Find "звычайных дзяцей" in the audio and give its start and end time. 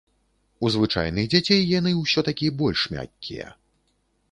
0.75-1.61